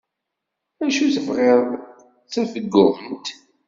[0.85, 1.61] Acu tebɣiḍ
[2.25, 3.27] d tafeggunt?